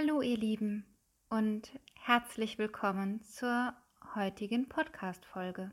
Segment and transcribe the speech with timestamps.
[0.00, 0.86] Hallo ihr Lieben
[1.28, 3.74] und herzlich willkommen zur
[4.14, 5.72] heutigen Podcast-Folge.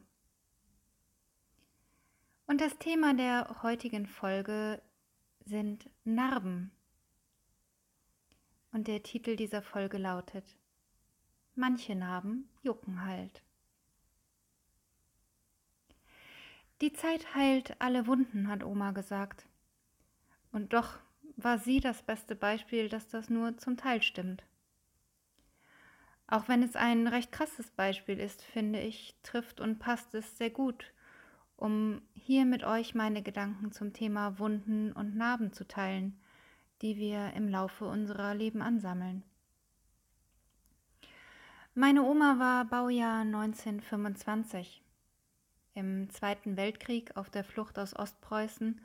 [2.45, 4.81] Und das Thema der heutigen Folge
[5.45, 6.71] sind Narben.
[8.73, 10.57] Und der Titel dieser Folge lautet
[11.55, 13.41] Manche Narben jucken halt.
[16.81, 19.47] Die Zeit heilt alle Wunden, hat Oma gesagt.
[20.51, 20.99] Und doch
[21.37, 24.43] war sie das beste Beispiel, dass das nur zum Teil stimmt.
[26.27, 30.49] Auch wenn es ein recht krasses Beispiel ist, finde ich, trifft und passt es sehr
[30.49, 30.91] gut,
[31.55, 36.19] um hier mit euch meine Gedanken zum Thema Wunden und Narben zu teilen,
[36.81, 39.23] die wir im Laufe unserer Leben ansammeln.
[41.75, 44.81] Meine Oma war Baujahr 1925.
[45.75, 48.81] Im Zweiten Weltkrieg auf der Flucht aus Ostpreußen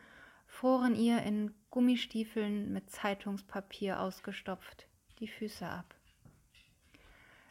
[0.47, 4.87] froren ihr in Gummistiefeln mit Zeitungspapier ausgestopft
[5.21, 5.95] die Füße ab.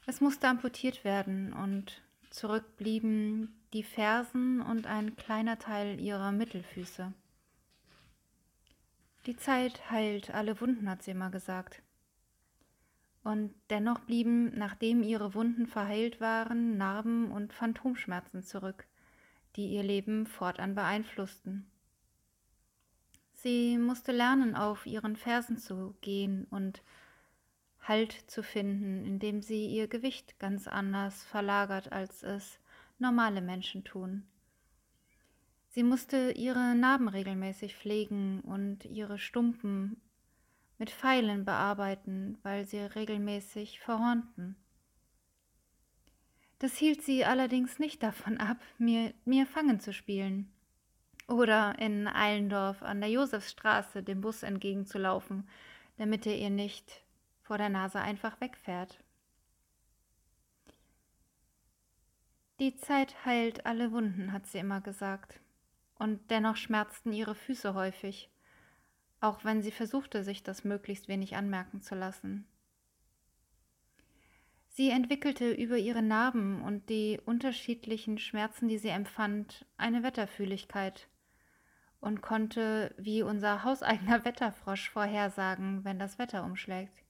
[0.06, 7.12] Es musste amputiert werden und zurück blieben die Fersen und ein kleiner Teil ihrer Mittelfüße.
[9.26, 11.82] Die Zeit heilt alle Wunden, hat sie immer gesagt.
[13.24, 18.86] Und dennoch blieben, nachdem ihre Wunden verheilt waren, Narben und Phantomschmerzen zurück,
[19.56, 21.71] die ihr Leben fortan beeinflussten.
[23.44, 26.84] Sie musste lernen, auf ihren Fersen zu gehen und
[27.84, 32.60] Halt zu finden, indem sie ihr Gewicht ganz anders verlagert, als es
[33.00, 34.28] normale Menschen tun.
[35.70, 40.00] Sie musste ihre Narben regelmäßig pflegen und ihre Stumpen
[40.78, 44.56] mit Pfeilen bearbeiten, weil sie regelmäßig verhornten.
[46.60, 50.51] Das hielt sie allerdings nicht davon ab, mir, mir Fangen zu spielen
[51.28, 55.48] oder in Eilendorf an der Josefsstraße dem Bus entgegenzulaufen,
[55.98, 57.04] damit er ihr nicht
[57.42, 59.04] vor der Nase einfach wegfährt.
[62.60, 65.40] Die Zeit heilt alle Wunden, hat sie immer gesagt,
[65.96, 68.30] und dennoch schmerzten ihre Füße häufig,
[69.20, 72.48] auch wenn sie versuchte, sich das möglichst wenig anmerken zu lassen.
[74.70, 81.08] Sie entwickelte über ihre Narben und die unterschiedlichen Schmerzen, die sie empfand, eine Wetterfühligkeit
[82.02, 87.04] und konnte wie unser hauseigener Wetterfrosch vorhersagen, wenn das Wetter umschlägt,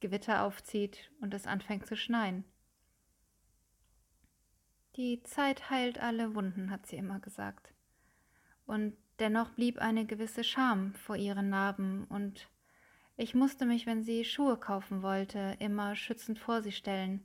[0.00, 2.44] Gewitter aufzieht und es anfängt zu schneien.
[4.96, 7.72] Die Zeit heilt alle Wunden, hat sie immer gesagt.
[8.66, 12.48] Und dennoch blieb eine gewisse Scham vor ihren Narben, und
[13.16, 17.24] ich musste mich, wenn sie Schuhe kaufen wollte, immer schützend vor sie stellen,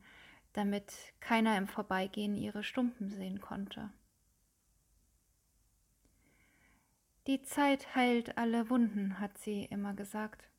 [0.53, 3.89] damit keiner im Vorbeigehen ihre Stumpen sehen konnte.
[7.27, 10.49] Die Zeit heilt alle Wunden, hat sie immer gesagt.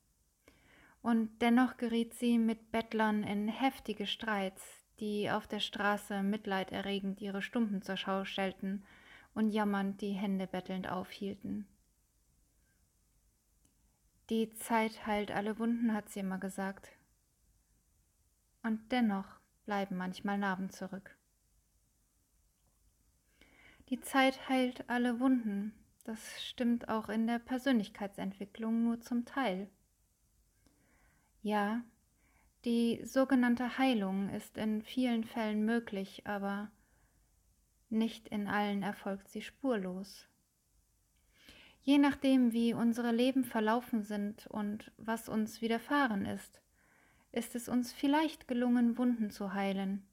[1.01, 4.63] Und dennoch geriet sie mit Bettlern in heftige Streits,
[4.99, 8.85] die auf der Straße mitleiderregend ihre Stumpen zur Schau stellten
[9.33, 11.67] und jammernd die Hände bettelnd aufhielten.
[14.29, 16.89] Die Zeit heilt alle Wunden, hat sie immer gesagt.
[18.61, 19.27] Und dennoch
[19.65, 21.17] bleiben manchmal Narben zurück.
[23.89, 29.69] Die Zeit heilt alle Wunden, das stimmt auch in der Persönlichkeitsentwicklung nur zum Teil.
[31.41, 31.81] Ja,
[32.65, 36.71] die sogenannte Heilung ist in vielen Fällen möglich, aber
[37.89, 40.27] nicht in allen erfolgt sie spurlos.
[41.81, 46.61] Je nachdem, wie unsere Leben verlaufen sind und was uns widerfahren ist,
[47.33, 50.05] ist es uns vielleicht gelungen, Wunden zu heilen.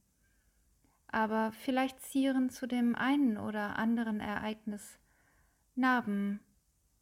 [1.06, 5.00] Aber vielleicht zieren zu dem einen oder anderen Ereignis
[5.75, 6.41] Narben,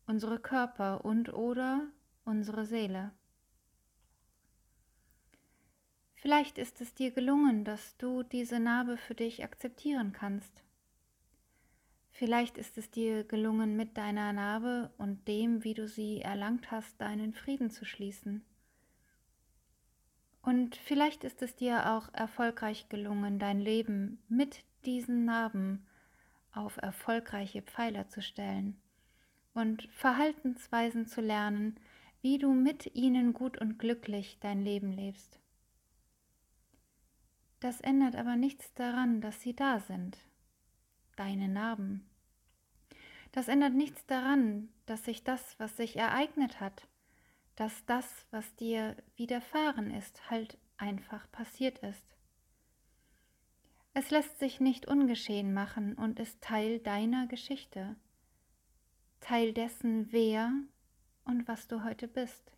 [0.06, 1.88] unsere Körper und oder
[2.24, 3.12] unsere Seele.
[6.14, 10.64] Vielleicht ist es dir gelungen, dass du diese Narbe für dich akzeptieren kannst.
[12.10, 17.00] Vielleicht ist es dir gelungen, mit deiner Narbe und dem, wie du sie erlangt hast,
[17.00, 18.44] deinen Frieden zu schließen.
[20.42, 25.86] Und vielleicht ist es dir auch erfolgreich gelungen, dein Leben mit diesen Narben
[26.59, 28.81] auf erfolgreiche Pfeiler zu stellen
[29.55, 31.78] und Verhaltensweisen zu lernen,
[32.21, 35.39] wie du mit ihnen gut und glücklich dein Leben lebst.
[37.60, 40.19] Das ändert aber nichts daran, dass sie da sind,
[41.16, 42.09] deine Narben.
[43.33, 46.89] Das ändert nichts daran, dass sich das, was sich ereignet hat,
[47.57, 52.17] dass das, was dir widerfahren ist, halt einfach passiert ist.
[54.00, 57.97] Es lässt sich nicht ungeschehen machen und ist Teil deiner Geschichte,
[59.18, 60.53] Teil dessen, wer
[61.24, 62.53] und was du heute bist.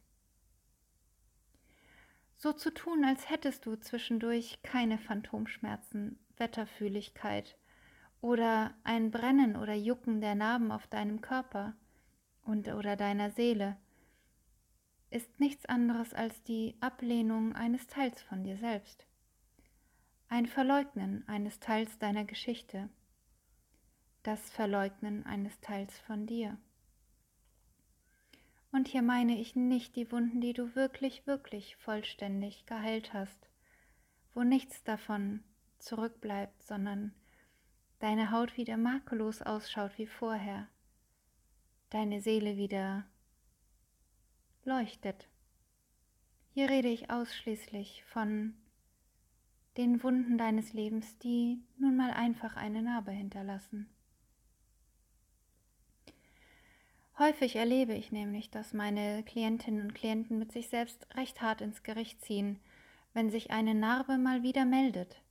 [2.37, 7.57] So zu tun, als hättest du zwischendurch keine Phantomschmerzen, Wetterfühligkeit
[8.21, 11.75] oder ein Brennen oder Jucken der Narben auf deinem Körper
[12.43, 13.79] und oder deiner Seele,
[15.09, 19.07] ist nichts anderes als die Ablehnung eines Teils von dir selbst,
[20.31, 22.89] ein Verleugnen eines Teils deiner Geschichte,
[24.23, 26.57] das Verleugnen eines Teils von dir.
[28.71, 33.51] Und hier meine ich nicht die Wunden, die du wirklich, wirklich vollständig geheilt hast,
[34.33, 35.43] wo nichts davon
[35.81, 37.13] zurückbleibt, sondern
[37.99, 40.69] deine Haut wieder makellos ausschaut wie vorher,
[41.91, 43.05] deine Seele wieder
[44.63, 45.29] leuchtet.
[46.55, 48.55] Hier rede ich ausschließlich von
[49.77, 53.89] den Wunden deines Lebens, die nun mal einfach eine Narbe hinterlassen.
[57.19, 61.83] Häufig erlebe ich nämlich, dass meine Klientinnen und Klienten mit sich selbst recht hart ins
[61.83, 62.59] Gericht ziehen,
[63.13, 65.23] wenn sich eine Narbe mal wieder meldet.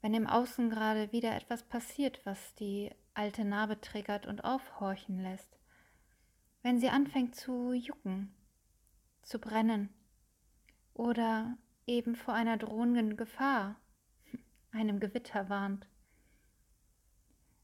[0.00, 5.58] Wenn im Außen gerade wieder etwas passiert, was die alte Narbe triggert und aufhorchen lässt.
[6.62, 8.32] Wenn sie anfängt zu jucken,
[9.22, 9.90] zu brennen
[10.94, 11.58] oder
[11.88, 13.76] eben vor einer drohenden Gefahr,
[14.72, 15.86] einem Gewitter warnt.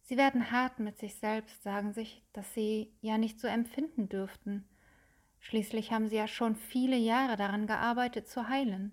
[0.02, 4.68] Sie werden hart mit sich selbst, sagen sich, dass sie ja nicht so empfinden dürften.
[5.40, 8.92] Schließlich haben sie ja schon viele Jahre daran gearbeitet zu heilen.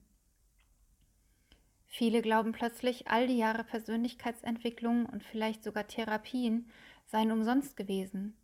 [1.88, 6.70] Viele glauben plötzlich, all die Jahre Persönlichkeitsentwicklung und vielleicht sogar Therapien
[7.06, 8.38] seien umsonst gewesen,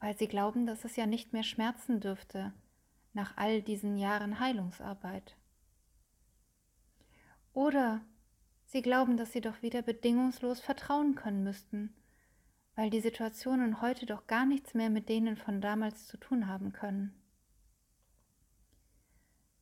[0.00, 2.54] weil sie glauben, dass es ja nicht mehr schmerzen dürfte
[3.12, 5.36] nach all diesen Jahren Heilungsarbeit.
[7.52, 8.02] Oder
[8.72, 11.94] Sie glauben, dass sie doch wieder bedingungslos vertrauen können müssten,
[12.74, 16.72] weil die Situationen heute doch gar nichts mehr mit denen von damals zu tun haben
[16.72, 17.14] können.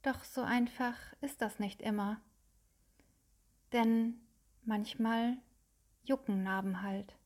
[0.02, 2.20] Doch so einfach ist das nicht immer,
[3.72, 4.20] denn
[4.62, 5.36] manchmal
[6.04, 7.16] jucken Narben halt.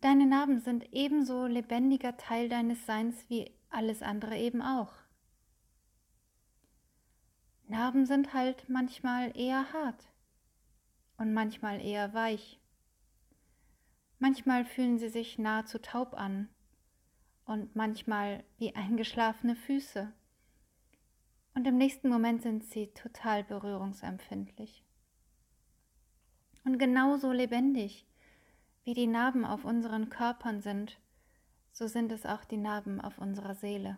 [0.00, 4.92] Deine Narben sind ebenso lebendiger Teil deines Seins wie alles andere eben auch.
[7.72, 10.12] Narben sind halt manchmal eher hart
[11.16, 12.60] und manchmal eher weich.
[14.18, 16.50] Manchmal fühlen sie sich nahezu taub an
[17.46, 20.12] und manchmal wie eingeschlafene Füße.
[21.54, 24.84] Und im nächsten Moment sind sie total berührungsempfindlich.
[26.64, 28.06] Und genauso lebendig
[28.84, 31.00] wie die Narben auf unseren Körpern sind,
[31.72, 33.96] so sind es auch die Narben auf unserer Seele.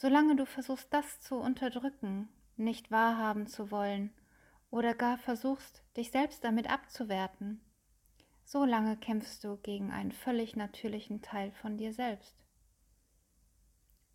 [0.00, 4.14] Solange du versuchst, das zu unterdrücken, nicht wahrhaben zu wollen
[4.70, 7.60] oder gar versuchst, dich selbst damit abzuwerten,
[8.42, 12.34] solange kämpfst du gegen einen völlig natürlichen Teil von dir selbst,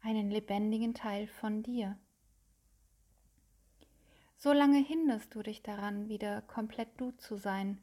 [0.01, 1.99] einen lebendigen Teil von dir.
[4.37, 7.79] Solange hinderst du dich daran, wieder komplett du zu sein,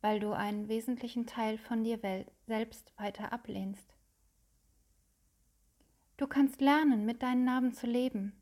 [0.00, 2.00] weil du einen wesentlichen Teil von dir
[2.48, 3.99] selbst weiter ablehnst.
[6.20, 8.34] Du kannst lernen, mit deinen Narben zu leben.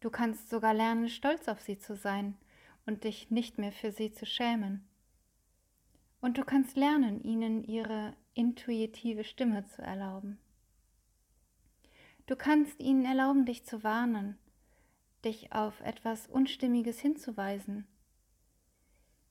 [0.00, 2.36] Du kannst sogar lernen, stolz auf sie zu sein
[2.84, 4.86] und dich nicht mehr für sie zu schämen.
[6.20, 10.38] Und du kannst lernen, ihnen ihre intuitive Stimme zu erlauben.
[12.26, 14.36] Du kannst ihnen erlauben, dich zu warnen,
[15.24, 17.86] dich auf etwas Unstimmiges hinzuweisen,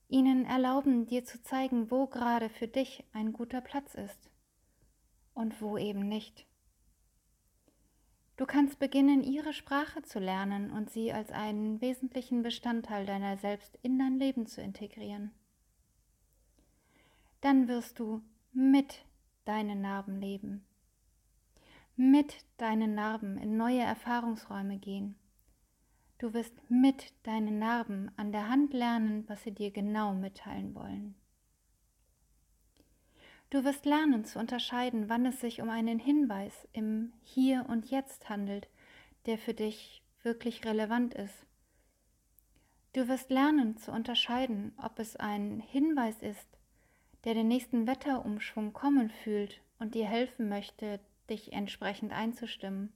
[0.08, 4.28] ihnen erlauben, dir zu zeigen, wo gerade für dich ein guter Platz ist
[5.34, 6.48] und wo eben nicht.
[8.36, 13.78] Du kannst beginnen, ihre Sprache zu lernen und sie als einen wesentlichen Bestandteil deiner selbst
[13.82, 15.30] in dein Leben zu integrieren.
[17.40, 18.22] Dann wirst du
[18.52, 19.04] mit
[19.44, 20.64] deinen Narben leben,
[21.94, 25.14] mit deinen Narben in neue Erfahrungsräume gehen.
[26.18, 31.14] Du wirst mit deinen Narben an der Hand lernen, was sie dir genau mitteilen wollen.
[33.54, 38.28] Du wirst lernen zu unterscheiden, wann es sich um einen Hinweis im Hier und Jetzt
[38.28, 38.66] handelt,
[39.26, 41.46] der für dich wirklich relevant ist.
[42.94, 46.48] Du wirst lernen zu unterscheiden, ob es ein Hinweis ist,
[47.22, 50.98] der den nächsten Wetterumschwung kommen fühlt und dir helfen möchte,
[51.30, 52.92] dich entsprechend einzustimmen.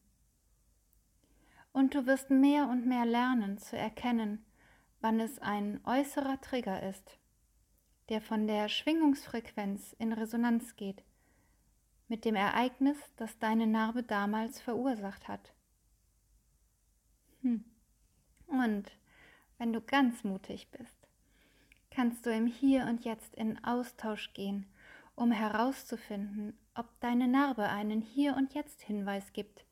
[1.72, 4.44] Und du wirst mehr und mehr lernen zu erkennen,
[5.00, 7.16] wann es ein äußerer Trigger ist,
[8.08, 11.02] der von der Schwingungsfrequenz in Resonanz geht,
[12.08, 15.52] mit dem Ereignis, das deine Narbe damals verursacht hat.
[17.42, 17.64] Hm.
[18.46, 18.90] Und
[19.58, 20.96] wenn du ganz mutig bist,
[21.90, 24.66] kannst du im Hier und Jetzt in Austausch gehen,
[25.14, 29.66] um herauszufinden, ob deine Narbe einen Hier und Jetzt Hinweis gibt,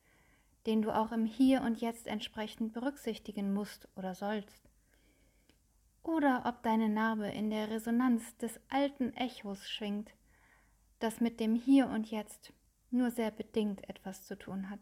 [0.65, 4.66] den du auch im Hier und Jetzt entsprechend berücksichtigen musst oder sollst.
[6.07, 10.13] Oder ob deine Narbe in der Resonanz des alten Echos schwingt,
[10.99, 12.53] das mit dem Hier und Jetzt
[12.91, 14.79] nur sehr bedingt etwas zu tun hat.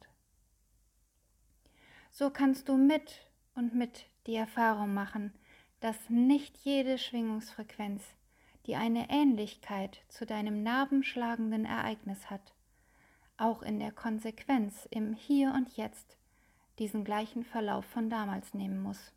[2.12, 5.34] So kannst du mit und mit die Erfahrung machen,
[5.79, 8.03] dass nicht jede Schwingungsfrequenz,
[8.67, 12.53] die eine Ähnlichkeit zu deinem narbenschlagenden Ereignis hat,
[13.38, 16.17] auch in der Konsequenz im Hier und Jetzt
[16.77, 19.14] diesen gleichen Verlauf von damals nehmen muss.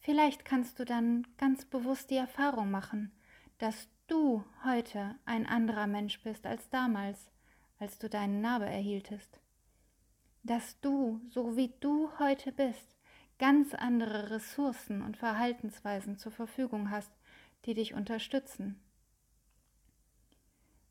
[0.00, 3.12] Vielleicht kannst du dann ganz bewusst die Erfahrung machen,
[3.58, 7.30] dass du heute ein anderer Mensch bist als damals,
[7.78, 9.40] als du deine Narbe erhieltest.
[10.42, 12.96] Dass du, so wie du heute bist,
[13.38, 17.12] ganz andere Ressourcen und Verhaltensweisen zur Verfügung hast,
[17.66, 18.80] die dich unterstützen.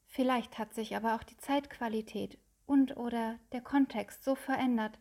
[0.06, 2.38] Vielleicht hat sich aber auch die Zeitqualität
[2.68, 5.00] und oder der Kontext so verändert,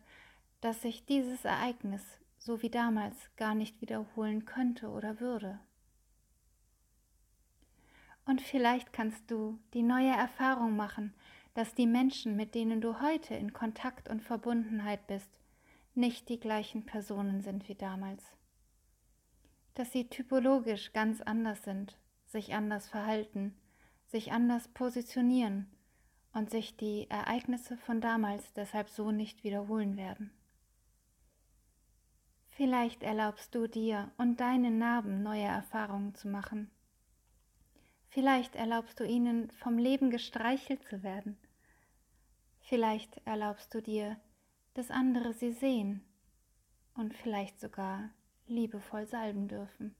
[0.61, 5.59] dass sich dieses Ereignis so wie damals gar nicht wiederholen könnte oder würde.
[8.25, 11.13] Und vielleicht kannst du die neue Erfahrung machen,
[11.53, 15.39] dass die Menschen, mit denen du heute in Kontakt und Verbundenheit bist,
[15.95, 18.23] nicht die gleichen Personen sind wie damals.
[19.73, 23.57] Dass sie typologisch ganz anders sind, sich anders verhalten,
[24.05, 25.67] sich anders positionieren
[26.33, 30.31] und sich die Ereignisse von damals deshalb so nicht wiederholen werden.
[32.59, 36.69] Vielleicht erlaubst du dir und deinen Narben neue Erfahrungen zu machen
[38.09, 41.37] Vielleicht erlaubst du ihnen, vom Leben gestreichelt zu werden.
[42.61, 44.19] Vielleicht erlaubst du dir,
[44.73, 46.03] dass andere sie sehen
[46.95, 48.09] und vielleicht sogar
[48.47, 49.95] liebevoll salben dürfen.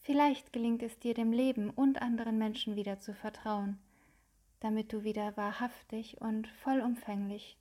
[0.00, 3.78] Vielleicht gelingt es dir, dem Leben und anderen Menschen wieder zu vertrauen,
[4.60, 7.58] damit du wieder wahrhaftig und vollumfänglich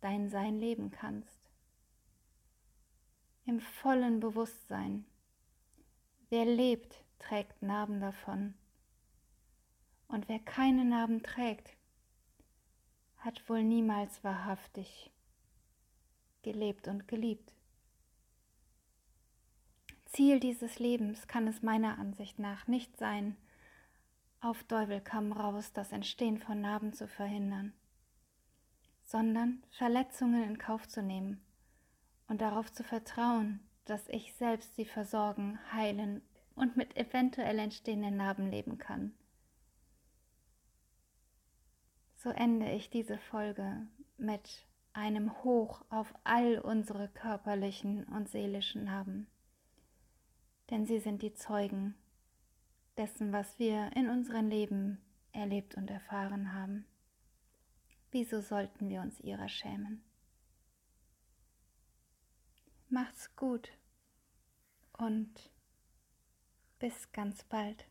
[0.00, 1.43] dein Sein leben kannst.
[3.46, 5.04] Im vollen Bewusstsein.
[6.30, 8.54] Wer lebt, trägt Narben davon.
[10.08, 11.76] Und wer keine Narben trägt,
[13.18, 15.10] hat wohl niemals wahrhaftig
[16.42, 17.52] gelebt und geliebt.
[20.06, 23.36] Ziel dieses Lebens kann es meiner Ansicht nach nicht sein,
[24.40, 27.74] auf Teufel kam raus das Entstehen von Narben zu verhindern,
[29.04, 31.43] sondern Verletzungen in Kauf zu nehmen
[32.28, 36.22] und darauf zu vertrauen, dass ich selbst sie versorgen, heilen
[36.54, 39.14] und mit eventuell entstehenden Narben leben kann.
[42.16, 49.26] So ende ich diese Folge mit einem Hoch auf all unsere körperlichen und seelischen Narben.
[50.70, 51.94] Denn sie sind die Zeugen
[52.96, 55.00] dessen, was wir in unserem Leben
[55.32, 56.86] erlebt und erfahren haben.
[58.12, 60.02] Wieso sollten wir uns ihrer schämen?
[62.94, 63.72] Macht's gut
[64.98, 65.50] und
[66.78, 67.88] bis ganz bald.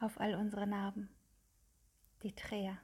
[0.00, 1.08] Auf all unsere Narben.
[2.24, 2.78] Die Träger.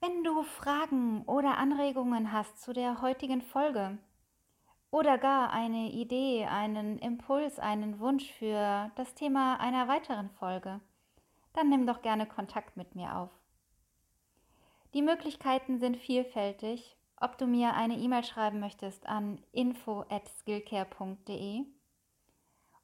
[0.00, 3.98] Wenn du Fragen oder Anregungen hast zu der heutigen Folge
[4.90, 10.80] oder gar eine Idee, einen Impuls, einen Wunsch für das Thema einer weiteren Folge,
[11.52, 13.39] dann nimm doch gerne Kontakt mit mir auf.
[14.94, 21.66] Die Möglichkeiten sind vielfältig ob du mir eine E-Mail schreiben möchtest an info@skillcare.de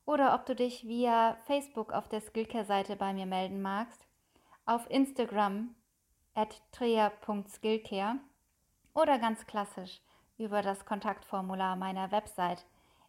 [0.05, 4.07] oder ob du dich via Facebook auf der Skillcare-Seite bei mir melden magst,
[4.67, 5.75] auf Instagram
[6.35, 8.21] at trea.skillcare
[8.95, 10.01] oder ganz klassisch
[10.37, 12.67] über das Kontaktformular meiner Website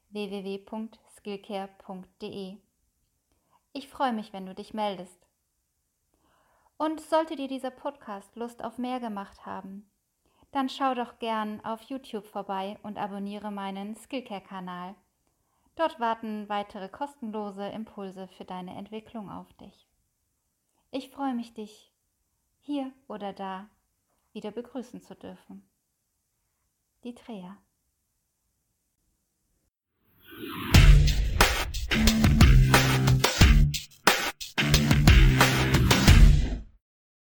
[0.09, 2.57] www.skillcare.de.
[3.73, 5.26] Ich freue mich, wenn du dich meldest.
[6.77, 9.89] Und sollte dir dieser Podcast Lust auf mehr gemacht haben,
[10.51, 14.95] dann schau doch gern auf YouTube vorbei und abonniere meinen Skillcare-Kanal.
[15.75, 19.87] Dort warten weitere kostenlose Impulse für deine Entwicklung auf dich.
[20.91, 21.91] Ich freue mich, dich
[22.61, 23.69] hier oder da
[24.33, 25.67] wieder begrüßen zu dürfen.
[27.03, 27.57] Die Trea.